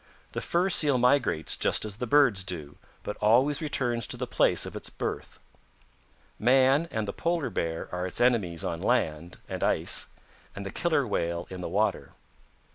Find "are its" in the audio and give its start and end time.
7.91-8.19